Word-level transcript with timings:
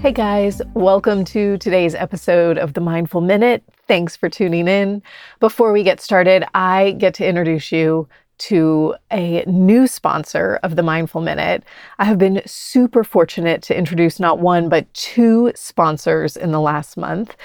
Hey 0.00 0.12
guys, 0.12 0.62
welcome 0.72 1.26
to 1.26 1.58
today's 1.58 1.94
episode 1.94 2.56
of 2.56 2.72
the 2.72 2.80
Mindful 2.80 3.20
Minute. 3.20 3.62
Thanks 3.86 4.16
for 4.16 4.30
tuning 4.30 4.66
in. 4.66 5.02
Before 5.40 5.74
we 5.74 5.82
get 5.82 6.00
started, 6.00 6.42
I 6.54 6.92
get 6.92 7.12
to 7.16 7.26
introduce 7.28 7.70
you 7.70 8.08
to 8.38 8.94
a 9.12 9.44
new 9.46 9.86
sponsor 9.86 10.58
of 10.62 10.76
the 10.76 10.82
Mindful 10.82 11.20
Minute. 11.20 11.64
I 11.98 12.06
have 12.06 12.16
been 12.16 12.40
super 12.46 13.04
fortunate 13.04 13.60
to 13.64 13.76
introduce 13.76 14.18
not 14.18 14.38
one, 14.38 14.70
but 14.70 14.92
two 14.94 15.52
sponsors 15.54 16.34
in 16.34 16.50
the 16.50 16.62
last 16.62 16.96
month. 16.96 17.36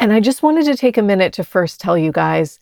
And 0.00 0.12
I 0.12 0.18
just 0.18 0.42
wanted 0.42 0.64
to 0.64 0.76
take 0.76 0.98
a 0.98 1.02
minute 1.02 1.32
to 1.34 1.44
first 1.44 1.80
tell 1.80 1.96
you 1.96 2.10
guys 2.10 2.58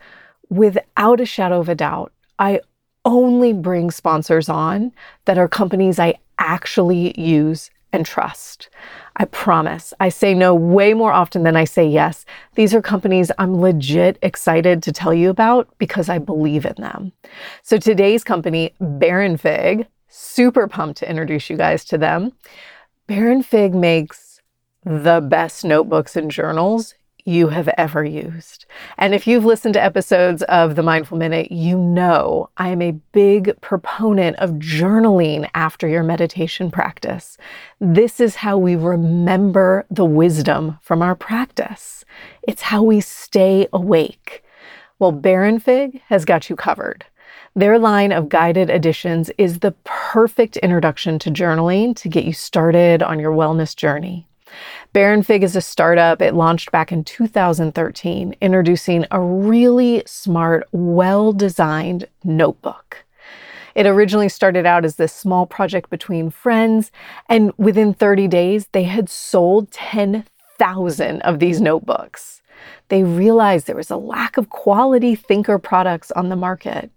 without 0.51 1.23
a 1.23 1.27
shadow 1.27 1.59
of 1.59 1.71
a 1.71 1.75
doubt, 1.75 2.13
I 2.39 2.61
only 3.07 3.55
bring 3.55 3.93
sponsors 3.93 4.51
on 4.51 4.93
that 5.25 5.39
are 5.39 5.49
companies 5.49 5.99
I 5.99 6.17
actually 6.39 7.19
use 7.19 7.71
and 7.93 8.05
trust. 8.05 8.69
I 9.17 9.25
promise. 9.27 9.93
I 9.99 10.09
say 10.09 10.35
no 10.35 10.55
way 10.55 10.95
more 10.95 11.13
often 11.13 11.43
than 11.43 11.57
I 11.57 11.65
say 11.65 11.87
yes. 11.87 12.25
These 12.55 12.75
are 12.75 12.83
companies 12.83 13.31
I'm 13.39 13.61
legit 13.61 14.19
excited 14.23 14.83
to 14.85 14.93
tell 14.93 15.15
you 15.15 15.31
about 15.31 15.69
because 15.79 16.09
I 16.09 16.19
believe 16.19 16.65
in 16.65 16.75
them. 16.79 17.13
So 17.63 17.79
today's 17.79 18.25
company, 18.25 18.75
Baronfig, 18.81 19.87
super 20.09 20.69
pumped 20.69 20.99
to 20.99 21.11
introduce 21.11 21.51
you 21.51 21.57
guys 21.57 21.85
to 21.87 21.99
them. 21.99 22.33
Baronfig 23.09 23.73
makes 23.73 24.41
the 24.85 25.21
best 25.21 25.65
notebooks 25.65 26.17
and 26.17 26.31
journals 26.31 26.95
you 27.29 27.49
have 27.49 27.69
ever 27.77 28.05
used. 28.05 28.65
And 28.97 29.15
if 29.15 29.27
you've 29.27 29.45
listened 29.45 29.75
to 29.75 29.83
episodes 29.83 30.43
of 30.45 30.75
the 30.75 30.83
Mindful 30.83 31.19
Minute, 31.19 31.53
you 31.53 31.77
know 31.77 32.49
I 32.57 32.71
am 32.71 32.81
a 32.81 32.93
big 33.13 33.61
proponent 33.61 34.37
of 34.37 34.53
journaling 34.53 35.49
after 35.55 35.87
your 35.87 36.03
meditation 36.03 36.71
practice. 36.71 37.37
This 37.81 38.19
is 38.19 38.37
how 38.37 38.57
we 38.57 38.77
remember 38.77 39.85
the 39.91 40.05
wisdom 40.05 40.79
from 40.83 41.03
our 41.03 41.15
practice, 41.15 42.05
it's 42.43 42.63
how 42.63 42.83
we 42.83 43.01
stay 43.01 43.69
awake. 43.73 44.43
Well, 44.99 45.13
Baronfig 45.13 46.01
has 46.09 46.25
got 46.25 46.51
you 46.51 46.57
covered. 46.57 47.05
Their 47.55 47.79
line 47.79 48.13
of 48.13 48.29
guided 48.29 48.71
editions 48.71 49.31
is 49.37 49.59
the 49.59 49.73
perfect 49.85 50.57
introduction 50.59 51.19
to 51.21 51.31
journaling 51.31 51.97
to 51.97 52.09
get 52.09 52.25
you 52.25 52.33
started 52.33 53.03
on 53.03 53.19
your 53.19 53.33
wellness 53.33 53.75
journey. 53.75 54.28
Baronfig 54.99 55.45
is 55.45 55.55
a 55.55 55.61
startup. 55.61 56.21
It 56.21 56.35
launched 56.35 56.73
back 56.73 56.91
in 56.91 57.05
2013, 57.05 58.35
introducing 58.41 59.07
a 59.13 59.21
really 59.21 60.03
smart, 60.07 60.67
well 60.73 61.33
designed 61.33 62.09
notebook. 62.25 63.05
It 63.77 63.87
originally 63.87 64.29
started 64.29 64.67
out 64.67 64.85
as 64.85 64.97
this 64.97 65.13
small 65.13 65.47
project 65.47 65.89
between 65.89 66.31
friends, 66.31 66.91
and 67.29 67.53
within 67.59 67.95
30 67.95 68.27
days, 68.27 68.67
they 68.73 68.83
had 68.83 69.09
sold 69.09 69.71
10,000 69.71 71.23
of 71.23 71.39
these 71.39 71.61
notebooks. 71.61 72.43
They 72.89 73.05
realized 73.05 73.69
there 73.69 73.77
was 73.77 73.93
a 73.93 73.97
lack 73.97 74.37
of 74.37 74.51
quality 74.51 75.15
thinker 75.15 75.61
products 75.61 76.11
on 76.11 76.29
the 76.29 76.35
market. 76.35 76.91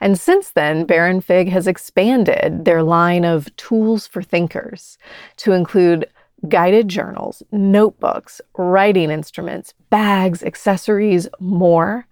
And 0.00 0.16
since 0.16 0.50
then, 0.50 0.86
Baronfig 0.86 1.48
has 1.48 1.66
expanded 1.66 2.64
their 2.64 2.84
line 2.84 3.24
of 3.24 3.54
tools 3.56 4.06
for 4.06 4.22
thinkers 4.22 4.96
to 5.38 5.54
include 5.54 6.06
guided 6.48 6.88
journals, 6.88 7.42
notebooks, 7.50 8.40
writing 8.56 9.10
instruments, 9.10 9.74
bags, 9.90 10.42
accessories, 10.42 11.28
more. 11.40 12.06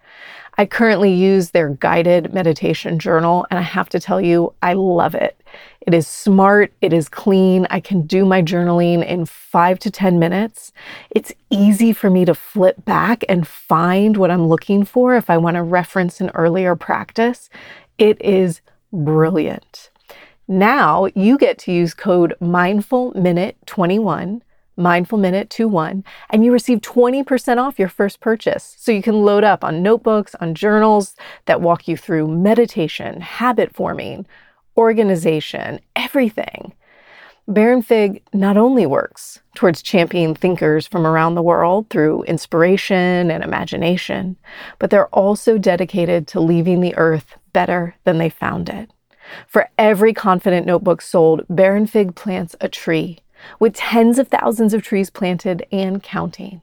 I 0.59 0.65
currently 0.65 1.13
use 1.13 1.51
their 1.51 1.71
guided 1.71 2.33
meditation 2.33 2.99
journal, 2.99 3.47
and 3.51 3.59
I 3.59 3.63
have 3.63 3.91
to 3.91 4.01
tell 4.01 4.21
you, 4.21 4.55
I 4.63 4.73
love 4.73 5.15
it. 5.15 5.39
It 5.87 5.93
is 5.93 6.09
smart, 6.09 6.73
it 6.81 6.93
is 6.93 7.09
clean. 7.09 7.67
I 7.71 7.79
can 7.79 8.07
do 8.07 8.25
my 8.25 8.43
journaling 8.43 9.07
in 9.07 9.27
five 9.27 9.79
to 9.81 9.91
10 9.91 10.19
minutes. 10.19 10.73
It's 11.11 11.33
easy 11.51 11.93
for 11.93 12.11
me 12.11 12.25
to 12.25 12.35
flip 12.35 12.85
back 12.85 13.23
and 13.29 13.47
find 13.47 14.17
what 14.17 14.31
I'm 14.31 14.49
looking 14.49 14.85
for 14.85 15.15
if 15.15 15.29
I 15.29 15.37
want 15.37 15.57
to 15.57 15.63
reference 15.63 16.21
an 16.21 16.31
earlier 16.35 16.75
practice. 16.75 17.51
It 17.99 18.21
is 18.23 18.63
brilliant. 18.93 19.91
Now 20.49 21.09
you 21.15 21.39
get 21.39 21.59
to 21.59 21.73
use 21.73 21.93
code 21.93 22.35
MindfulMinute21, 22.41 24.41
MindfulMinute21, 24.79 26.05
and 26.31 26.45
you 26.45 26.53
receive 26.53 26.81
20% 26.83 27.59
off 27.59 27.81
your 27.81 27.89
first 27.89 28.21
purchase. 28.21 28.77
So 28.79 28.93
you 28.93 29.03
can 29.03 29.25
load 29.25 29.43
up 29.43 29.65
on 29.65 29.83
notebooks, 29.83 30.37
on 30.37 30.55
journals 30.55 31.17
that 31.47 31.61
walk 31.61 31.89
you 31.89 31.97
through 31.97 32.29
meditation, 32.29 33.21
habit 33.21 33.75
forming, 33.75 34.25
organization, 34.77 35.81
everything. 35.97 36.73
Baronfig 37.49 38.23
not 38.33 38.57
only 38.57 38.87
works 38.87 39.41
towards 39.55 39.83
championing 39.83 40.35
thinkers 40.35 40.87
from 40.87 41.07
around 41.07 41.35
the 41.35 41.43
world 41.43 41.89
through 41.91 42.23
inspiration 42.25 43.31
and 43.31 43.43
imagination, 43.43 44.37
but 44.79 44.91
they're 44.91 45.09
also 45.09 45.59
dedicated 45.59 46.27
to 46.29 46.41
leaving 46.41 46.81
the 46.81 46.95
earth 46.97 47.35
better 47.53 47.97
than 48.05 48.19
they 48.19 48.29
found 48.29 48.69
it. 48.69 48.91
For 49.47 49.69
every 49.79 50.13
Confidant 50.13 50.67
notebook 50.67 51.03
sold, 51.03 51.47
Baronfig 51.49 52.15
plants 52.15 52.57
a 52.61 52.69
tree, 52.69 53.19
with 53.59 53.75
tens 53.75 54.19
of 54.19 54.29
thousands 54.29 54.75
of 54.75 54.83
trees 54.83 55.11
planted 55.11 55.67
and 55.71 56.03
counting. 56.03 56.63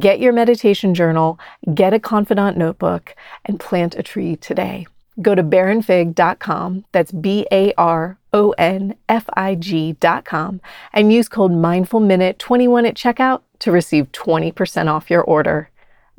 Get 0.00 0.18
your 0.18 0.32
meditation 0.32 0.94
journal, 0.94 1.38
get 1.72 1.94
a 1.94 2.00
confidant 2.00 2.56
notebook, 2.56 3.14
and 3.44 3.60
plant 3.60 3.94
a 3.94 4.02
tree 4.02 4.34
today. 4.34 4.86
Go 5.22 5.34
to 5.34 5.44
baronfig.com, 5.44 6.84
that's 6.90 7.12
B 7.12 7.46
A 7.52 7.72
R 7.78 8.18
O 8.32 8.50
N 8.58 8.96
F 9.08 9.26
I 9.34 9.54
G.com, 9.54 10.60
and 10.92 11.12
use 11.12 11.28
code 11.28 11.52
MindfulMinute21 11.52 12.88
at 12.88 12.96
checkout 12.96 13.42
to 13.60 13.70
receive 13.70 14.10
20% 14.12 14.92
off 14.92 15.08
your 15.08 15.22
order. 15.22 15.70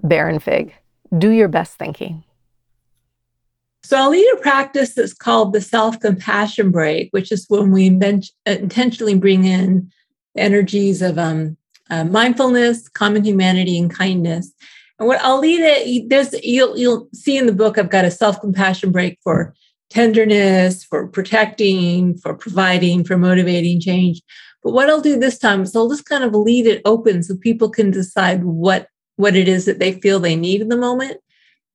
Baronfig, 0.02 0.72
do 1.16 1.30
your 1.30 1.50
best 1.50 1.76
thinking. 1.78 2.24
So 3.84 3.98
I'll 3.98 4.10
lead 4.10 4.30
a 4.34 4.42
practice 4.42 4.96
that's 4.96 5.14
called 5.14 5.54
the 5.54 5.62
self 5.62 6.00
compassion 6.00 6.72
break, 6.72 7.10
which 7.12 7.32
is 7.32 7.46
when 7.48 7.72
we 7.72 7.88
intentionally 8.46 9.16
bring 9.16 9.46
in 9.46 9.92
energies 10.36 11.02
of 11.02 11.18
um, 11.18 11.58
uh, 11.90 12.04
mindfulness, 12.04 12.90
common 12.90 13.24
humanity, 13.24 13.78
and 13.78 13.94
kindness. 13.94 14.52
And 15.00 15.08
what 15.08 15.22
I'll 15.22 15.40
lead 15.40 15.62
it, 15.62 16.10
there's 16.10 16.34
you'll 16.44 16.78
you'll 16.78 17.08
see 17.14 17.38
in 17.38 17.46
the 17.46 17.54
book 17.54 17.78
I've 17.78 17.90
got 17.90 18.06
a 18.06 18.12
self 18.12 18.42
compassion 18.42 18.92
break 18.92 19.20
for 19.24 19.54
tenderness, 19.90 20.84
for 20.84 21.08
protecting, 21.08 22.18
for 22.18 22.34
providing, 22.34 23.04
for 23.04 23.18
motivating 23.18 23.80
change. 23.80 24.22
But 24.64 24.74
what 24.74 24.90
I'll 24.90 25.02
do 25.02 25.18
this 25.18 25.38
time 25.38 25.62
is 25.62 25.76
I'll 25.76 25.90
just 25.90 26.06
kind 26.06 26.24
of 26.24 26.34
leave 26.34 26.68
it 26.68 26.82
open 26.84 27.24
so 27.24 27.38
people 27.38 27.70
can 27.70 27.92
decide 27.92 28.44
what 28.44 28.88
what 29.16 29.36
it 29.36 29.48
is 29.48 29.66
that 29.66 29.80
they 29.80 29.94
feel 29.94 30.20
they 30.20 30.36
need 30.36 30.62
in 30.62 30.70
the 30.70 30.78
moment 30.78 31.18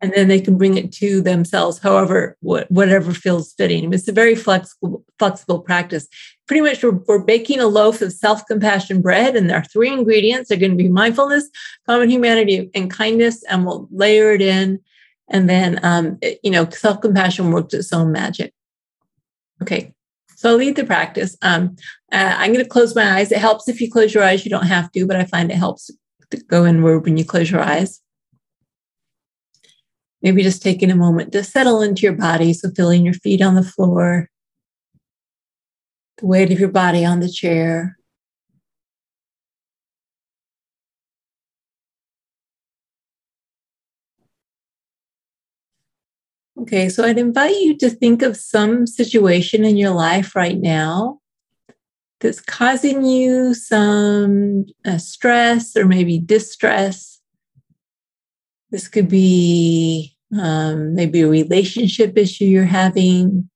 and 0.02 0.12
then 0.12 0.28
they 0.28 0.40
can 0.40 0.58
bring 0.58 0.76
it 0.76 0.92
to 0.92 1.22
themselves 1.22 1.78
however 1.78 2.36
what, 2.40 2.70
whatever 2.70 3.12
feels 3.12 3.54
fitting 3.54 3.92
it's 3.94 4.08
a 4.08 4.12
very 4.12 4.34
flexible 4.34 5.04
flexible 5.18 5.60
practice 5.60 6.06
pretty 6.46 6.60
much 6.60 6.82
we're, 6.82 6.98
we're 7.06 7.22
baking 7.22 7.60
a 7.60 7.66
loaf 7.66 8.02
of 8.02 8.12
self-compassion 8.12 9.00
bread 9.00 9.36
and 9.36 9.50
our 9.50 9.64
three 9.64 9.90
ingredients 9.90 10.48
they're 10.48 10.58
going 10.58 10.76
to 10.76 10.76
be 10.76 10.88
mindfulness 10.88 11.48
common 11.86 12.10
humanity 12.10 12.70
and 12.74 12.90
kindness 12.90 13.42
and 13.44 13.64
we'll 13.64 13.88
layer 13.90 14.32
it 14.32 14.42
in 14.42 14.78
and 15.28 15.48
then 15.48 15.80
um, 15.84 16.18
it, 16.20 16.38
you 16.42 16.50
know 16.50 16.68
self-compassion 16.68 17.50
works 17.50 17.72
its 17.72 17.92
own 17.92 18.12
magic 18.12 18.52
okay 19.62 19.94
so 20.42 20.50
I'll 20.50 20.56
lead 20.56 20.74
the 20.74 20.84
practice. 20.84 21.36
Um, 21.42 21.76
uh, 22.10 22.34
I'm 22.36 22.52
going 22.52 22.64
to 22.64 22.68
close 22.68 22.96
my 22.96 23.18
eyes. 23.18 23.30
It 23.30 23.38
helps 23.38 23.68
if 23.68 23.80
you 23.80 23.88
close 23.88 24.12
your 24.12 24.24
eyes. 24.24 24.44
You 24.44 24.50
don't 24.50 24.66
have 24.66 24.90
to, 24.90 25.06
but 25.06 25.14
I 25.14 25.24
find 25.24 25.52
it 25.52 25.56
helps 25.56 25.88
to 26.32 26.36
go 26.48 26.66
inward 26.66 27.04
when 27.04 27.16
you 27.16 27.24
close 27.24 27.48
your 27.48 27.60
eyes. 27.60 28.01
Maybe 30.22 30.42
just 30.42 30.62
taking 30.62 30.90
a 30.90 30.96
moment 30.96 31.32
to 31.32 31.42
settle 31.42 31.82
into 31.82 32.02
your 32.02 32.12
body. 32.12 32.52
So, 32.52 32.70
feeling 32.70 33.04
your 33.04 33.14
feet 33.14 33.42
on 33.42 33.54
the 33.54 33.62
floor, 33.62 34.28
the 36.18 36.26
weight 36.26 36.52
of 36.52 36.60
your 36.60 36.70
body 36.70 37.04
on 37.04 37.20
the 37.20 37.28
chair. 37.28 37.96
Okay, 46.60 46.88
so 46.88 47.04
I'd 47.04 47.18
invite 47.18 47.56
you 47.56 47.76
to 47.78 47.90
think 47.90 48.22
of 48.22 48.36
some 48.36 48.86
situation 48.86 49.64
in 49.64 49.76
your 49.76 49.90
life 49.90 50.36
right 50.36 50.58
now 50.58 51.18
that's 52.20 52.40
causing 52.40 53.04
you 53.04 53.54
some 53.54 54.66
uh, 54.84 54.98
stress 54.98 55.76
or 55.76 55.86
maybe 55.86 56.18
distress. 56.18 57.21
This 58.72 58.88
could 58.88 59.10
be 59.10 60.16
um, 60.34 60.94
maybe 60.94 61.20
a 61.20 61.28
relationship 61.28 62.16
issue 62.16 62.46
you're 62.46 62.64
having. 62.64 63.50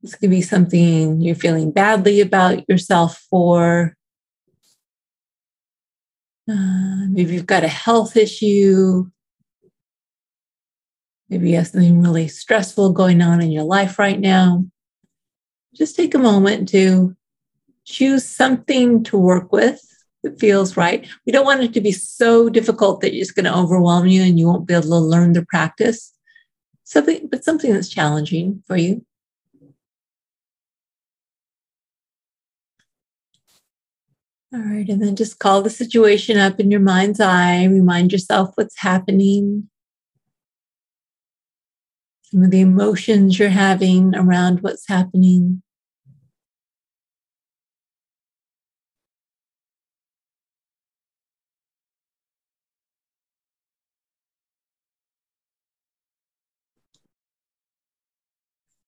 This 0.00 0.14
could 0.14 0.30
be 0.30 0.42
something 0.42 1.20
you're 1.20 1.34
feeling 1.34 1.72
badly 1.72 2.20
about 2.20 2.68
yourself 2.68 3.26
for. 3.28 3.96
Uh, 6.48 7.08
maybe 7.08 7.34
you've 7.34 7.46
got 7.46 7.64
a 7.64 7.68
health 7.68 8.16
issue. 8.16 9.06
Maybe 11.28 11.50
you 11.50 11.56
have 11.56 11.66
something 11.66 12.00
really 12.00 12.28
stressful 12.28 12.92
going 12.92 13.20
on 13.22 13.42
in 13.42 13.50
your 13.50 13.64
life 13.64 13.98
right 13.98 14.20
now. 14.20 14.64
Just 15.74 15.96
take 15.96 16.14
a 16.14 16.18
moment 16.18 16.68
to 16.68 17.16
choose 17.84 18.24
something 18.24 19.02
to 19.02 19.18
work 19.18 19.50
with 19.50 19.82
that 20.26 20.40
feels 20.40 20.76
right. 20.76 21.06
We 21.24 21.32
don't 21.32 21.46
want 21.46 21.62
it 21.62 21.72
to 21.74 21.80
be 21.80 21.92
so 21.92 22.48
difficult 22.48 23.00
that 23.00 23.14
it's 23.14 23.30
going 23.30 23.44
to 23.44 23.56
overwhelm 23.56 24.06
you 24.06 24.22
and 24.22 24.38
you 24.38 24.46
won't 24.46 24.66
be 24.66 24.74
able 24.74 24.82
to 24.84 24.98
learn 24.98 25.32
the 25.32 25.44
practice. 25.44 26.12
Something, 26.84 27.28
but 27.30 27.44
something 27.44 27.72
that's 27.72 27.88
challenging 27.88 28.62
for 28.66 28.76
you. 28.76 29.04
All 34.54 34.60
right, 34.60 34.88
and 34.88 35.02
then 35.02 35.16
just 35.16 35.40
call 35.40 35.62
the 35.62 35.70
situation 35.70 36.38
up 36.38 36.60
in 36.60 36.70
your 36.70 36.80
mind's 36.80 37.20
eye. 37.20 37.64
Remind 37.64 38.12
yourself 38.12 38.52
what's 38.54 38.78
happening 38.78 39.68
some 42.30 42.42
of 42.42 42.50
the 42.50 42.60
emotions 42.60 43.38
you're 43.38 43.48
having 43.48 44.14
around 44.14 44.60
what's 44.60 44.88
happening. 44.88 45.62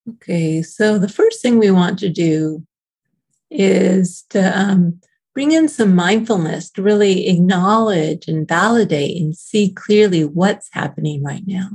Okay, 0.09 0.63
so 0.63 0.99
the 0.99 1.09
first 1.09 1.43
thing 1.43 1.59
we 1.59 1.71
want 1.71 1.99
to 1.99 2.09
do 2.09 2.65
is 3.51 4.25
to 4.31 4.59
um, 4.59 5.01
bring 5.35 5.53
in 5.53 5.69
some 5.69 5.95
mindfulness 5.95 6.71
to 6.71 6.83
really 6.83 7.29
acknowledge 7.29 8.27
and 8.29 8.49
validate 8.49 9.21
and 9.21 9.37
see 9.37 9.71
clearly 9.71 10.25
what's 10.25 10.69
happening 10.73 11.23
right 11.23 11.43
now. 11.47 11.71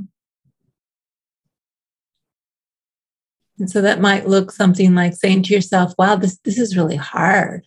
And 3.58 3.70
so 3.70 3.80
that 3.82 4.00
might 4.00 4.28
look 4.28 4.50
something 4.50 4.94
like 4.94 5.14
saying 5.14 5.44
to 5.44 5.54
yourself, 5.54 5.94
wow, 5.96 6.16
this, 6.16 6.38
this 6.38 6.58
is 6.58 6.76
really 6.76 6.96
hard. 6.96 7.66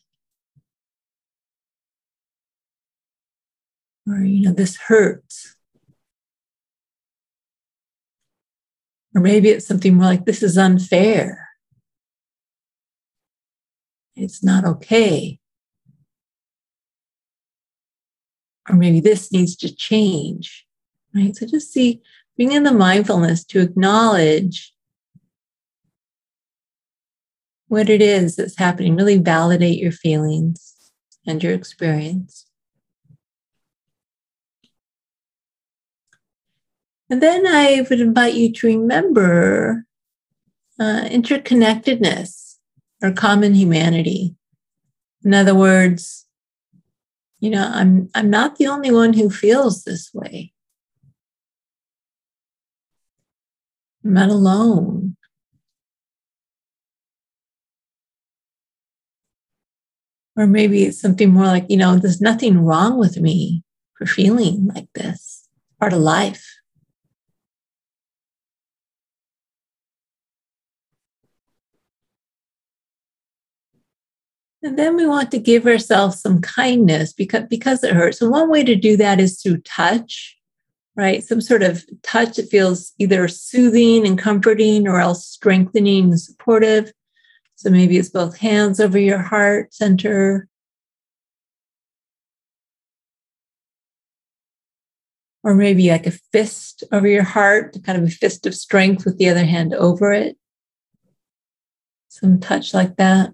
Or, 4.08 4.18
you 4.18 4.44
know, 4.44 4.54
this 4.54 4.76
hurts. 4.76 5.57
Or 9.18 9.20
maybe 9.20 9.50
it's 9.50 9.66
something 9.66 9.96
more 9.96 10.06
like, 10.06 10.26
this 10.26 10.44
is 10.44 10.60
unfair. 10.60 11.50
It's 14.16 14.44
not 14.44 14.64
okay. 14.64 15.40
Or 18.70 18.76
maybe 18.76 19.00
this 19.00 19.32
needs 19.32 19.56
to 19.56 19.76
change, 19.76 20.68
right? 21.16 21.36
So 21.36 21.48
just 21.48 21.74
see, 21.74 22.00
bring 22.36 22.52
in 22.52 22.62
the 22.62 22.72
mindfulness 22.72 23.44
to 23.46 23.60
acknowledge 23.60 24.72
what 27.70 27.90
it 27.90 28.04
is 28.04 28.36
that's 28.36 28.60
happening. 28.60 28.96
Really 28.96 29.18
validate 29.18 29.80
your 29.80 29.92
feelings 29.92 30.76
and 31.26 31.42
your 31.42 31.54
experience. 31.54 32.47
And 37.10 37.22
then 37.22 37.48
I 37.48 37.86
would 37.90 38.02
invite 38.02 38.34
you 38.34 38.52
to 38.54 38.68
remember 38.68 39.86
uh, 40.80 41.04
interconnectedness 41.06 42.56
or 43.02 43.12
common 43.12 43.56
humanity. 43.56 44.36
In 45.24 45.34
other 45.34 45.56
words, 45.56 46.26
you 47.40 47.50
know, 47.50 47.70
I'm 47.74 48.10
I'm 48.16 48.30
not 48.30 48.58
the 48.58 48.68
only 48.68 48.92
one 48.92 49.14
who 49.14 49.30
feels 49.30 49.84
this 49.84 50.12
way. 50.14 50.54
I'm 54.04 54.14
not 54.14 54.30
alone. 54.30 55.16
Or 60.36 60.46
maybe 60.46 60.84
it's 60.84 61.02
something 61.02 61.32
more 61.32 61.46
like, 61.46 61.66
you 61.68 61.78
know, 61.78 61.98
there's 61.98 62.22
nothing 62.22 62.60
wrong 62.60 63.00
with 63.00 63.18
me 63.18 63.64
for 63.98 64.06
feeling 64.06 64.68
like 64.68 64.88
this, 64.94 65.48
part 65.80 65.94
of 65.94 66.00
life. 66.00 66.57
And 74.68 74.78
then 74.78 74.98
we 74.98 75.08
want 75.08 75.32
to 75.32 75.40
give 75.40 75.66
ourselves 75.66 76.20
some 76.20 76.42
kindness 76.42 77.14
because, 77.14 77.46
because 77.50 77.86
it 77.86 77.96
hurts. 77.96 78.22
And 78.22 78.30
one 78.30 78.50
way 78.50 78.66
to 78.66 78.76
do 78.76 78.98
that 78.98 79.18
is 79.18 79.42
through 79.42 79.62
touch, 79.62 80.38
right? 80.98 81.24
Some 81.24 81.40
sort 81.40 81.64
of 81.64 81.86
touch 82.04 82.36
that 82.36 82.50
feels 82.50 82.92
either 83.00 83.30
soothing 83.30 84.06
and 84.06 84.20
comforting 84.20 84.86
or 84.86 85.00
else 85.00 85.26
strengthening 85.26 86.10
and 86.10 86.20
supportive. 86.20 86.92
So 87.56 87.70
maybe 87.70 87.98
it's 87.98 88.10
both 88.10 88.40
hands 88.40 88.82
over 88.82 89.00
your 89.00 89.20
heart 89.20 89.74
center. 89.74 90.50
Or 95.44 95.56
maybe 95.56 95.90
like 95.92 96.08
a 96.08 96.12
fist 96.12 96.84
over 96.92 97.08
your 97.08 97.24
heart, 97.24 97.78
kind 97.86 97.98
of 97.98 98.04
a 98.04 98.12
fist 98.12 98.46
of 98.46 98.54
strength 98.54 99.06
with 99.06 99.18
the 99.18 99.30
other 99.30 99.46
hand 99.46 99.74
over 99.74 100.12
it. 100.12 100.36
Some 102.10 102.42
touch 102.42 102.74
like 102.74 102.98
that. 102.98 103.32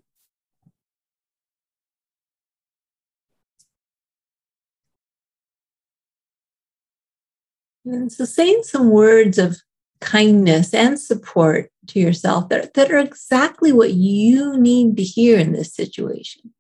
And 7.86 8.12
so 8.12 8.26
saying 8.26 8.64
some 8.64 8.90
words 8.90 9.38
of 9.38 9.58
kindness 10.00 10.74
and 10.74 11.00
support 11.00 11.72
to 11.88 12.00
yourself 12.00 12.50
that, 12.50 12.74
that 12.74 12.92
are 12.92 12.98
exactly 12.98 13.72
what 13.72 13.94
you 13.94 14.58
need 14.58 14.98
to 14.98 15.04
hear 15.04 15.38
in 15.40 15.54
this 15.54 15.74
situation. 15.74 16.54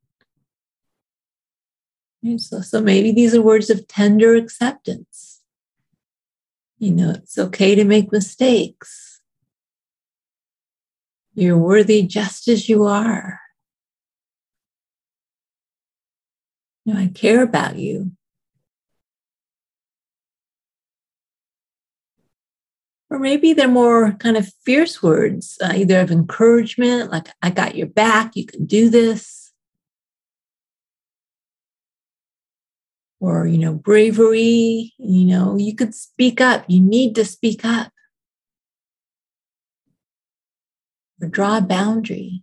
So, 2.38 2.62
so 2.62 2.82
maybe 2.82 3.12
these 3.12 3.36
are 3.36 3.42
words 3.42 3.70
of 3.70 3.88
tender 3.88 4.36
acceptance. 4.36 5.42
You 6.80 6.92
know, 6.92 7.12
it's 7.12 7.38
okay 7.38 7.75
to 7.75 7.84
make 7.84 8.12
mistakes. 8.12 9.22
You're 11.34 11.58
worthy 11.58 12.03
just 12.03 12.48
as 12.48 12.70
you 12.70 12.86
are. 12.86 13.42
You 16.86 16.94
know, 16.94 17.00
I 17.00 17.08
care 17.08 17.44
about 17.44 17.77
you. 17.77 18.12
Or 23.13 23.20
maybe 23.20 23.53
they're 23.53 23.67
more 23.67 24.13
kind 24.13 24.38
of 24.38 24.51
fierce 24.65 25.03
words, 25.03 25.60
uh, 25.63 25.74
either 25.75 26.00
of 26.00 26.10
encouragement, 26.10 27.12
like, 27.12 27.27
I 27.43 27.51
got 27.51 27.75
your 27.75 27.86
back, 27.86 28.36
you 28.36 28.43
can 28.43 28.65
do 28.65 28.89
this. 28.89 29.51
Or, 33.20 33.46
you 33.46 33.60
know, 33.60 33.75
bravery, 33.75 34.93
you 34.98 35.25
know, 35.25 35.55
you 35.58 35.75
could 35.75 35.93
speak 35.93 36.41
up, 36.41 36.65
you 36.67 36.82
need 36.82 37.13
to 37.13 37.24
speak 37.24 37.63
up. 37.63 37.91
Or 41.22 41.27
draw 41.27 41.60
a 41.60 41.62
boundary. 41.62 42.41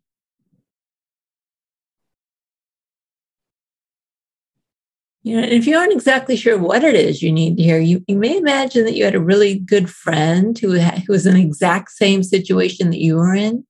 You 5.22 5.40
know, 5.40 5.46
if 5.46 5.66
you 5.66 5.76
aren't 5.76 5.92
exactly 5.92 6.34
sure 6.34 6.58
what 6.58 6.82
it 6.82 6.94
is 6.94 7.22
you 7.22 7.30
need 7.30 7.56
to 7.56 7.62
hear, 7.62 7.78
you, 7.78 8.02
you 8.08 8.16
may 8.16 8.38
imagine 8.38 8.84
that 8.84 8.94
you 8.94 9.04
had 9.04 9.14
a 9.14 9.20
really 9.20 9.58
good 9.58 9.90
friend 9.90 10.58
who, 10.58 10.78
who 10.78 11.12
was 11.12 11.26
in 11.26 11.34
the 11.34 11.42
exact 11.42 11.90
same 11.90 12.22
situation 12.22 12.90
that 12.90 13.00
you 13.00 13.16
were 13.16 13.34
in. 13.34 13.66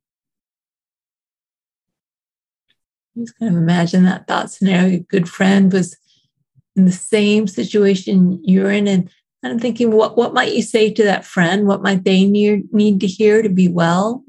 Just 3.19 3.37
kind 3.39 3.55
of 3.55 3.61
imagine 3.61 4.05
that 4.05 4.29
thought 4.29 4.51
scenario. 4.51 4.89
Your 4.89 5.01
good 5.01 5.29
friend 5.29 5.73
was 5.73 5.97
in 6.77 6.85
the 6.85 6.93
same 6.93 7.49
situation 7.49 8.41
you're 8.45 8.71
in, 8.71 8.87
and 8.87 9.11
And 9.43 9.53
I'm 9.53 9.59
thinking, 9.59 9.91
what, 9.91 10.17
what 10.17 10.35
might 10.35 10.55
you 10.55 10.63
say 10.63 10.93
to 10.93 11.05
that 11.05 11.25
friend? 11.25 11.67
What 11.67 11.83
might 11.83 12.05
they 12.05 12.27
need, 12.27 12.73
need 12.73 13.01
to 13.01 13.07
hear 13.07 13.43
to 13.43 13.49
be 13.49 13.69
well? 13.69 14.23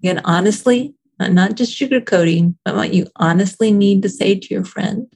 Again, 0.00 0.20
honestly, 0.24 0.94
not 1.20 1.54
just 1.54 1.78
sugarcoating, 1.78 2.56
but 2.64 2.74
what 2.74 2.92
you 2.92 3.06
honestly 3.16 3.70
need 3.70 4.02
to 4.02 4.08
say 4.08 4.38
to 4.38 4.54
your 4.54 4.64
friend. 4.64 5.06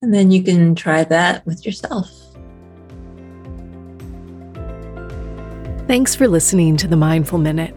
And 0.00 0.12
then 0.12 0.32
you 0.32 0.42
can 0.42 0.74
try 0.74 1.04
that 1.04 1.46
with 1.46 1.64
yourself. 1.64 2.10
Thanks 5.86 6.14
for 6.14 6.26
listening 6.26 6.76
to 6.78 6.88
the 6.88 6.96
Mindful 6.96 7.38
Minute. 7.38 7.74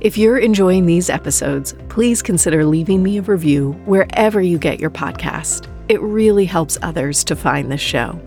If 0.00 0.16
you're 0.16 0.38
enjoying 0.38 0.86
these 0.86 1.10
episodes, 1.10 1.74
please 1.88 2.22
consider 2.22 2.64
leaving 2.64 3.02
me 3.02 3.18
a 3.18 3.22
review 3.22 3.72
wherever 3.84 4.40
you 4.40 4.58
get 4.58 4.80
your 4.80 4.90
podcast. 4.90 5.70
It 5.88 6.00
really 6.00 6.44
helps 6.44 6.78
others 6.82 7.22
to 7.24 7.36
find 7.36 7.70
this 7.70 7.80
show. 7.80 8.20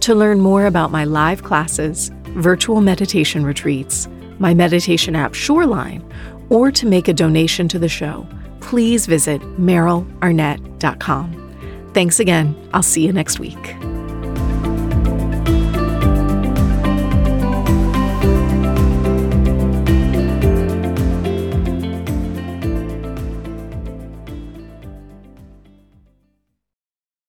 To 0.00 0.14
learn 0.14 0.40
more 0.40 0.66
about 0.66 0.90
my 0.90 1.04
live 1.04 1.42
classes, 1.42 2.10
virtual 2.24 2.80
meditation 2.80 3.44
retreats, 3.44 4.08
my 4.38 4.54
meditation 4.54 5.16
app 5.16 5.34
Shoreline, 5.34 6.04
or 6.48 6.70
to 6.70 6.86
make 6.86 7.08
a 7.08 7.14
donation 7.14 7.68
to 7.68 7.78
the 7.78 7.88
show, 7.88 8.26
please 8.60 9.06
visit 9.06 9.40
merylarnett.com. 9.58 11.90
Thanks 11.94 12.20
again. 12.20 12.70
I'll 12.74 12.82
see 12.82 13.06
you 13.06 13.12
next 13.12 13.40
week. 13.40 13.85